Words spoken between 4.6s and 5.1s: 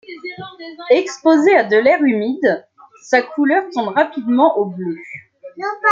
bleu.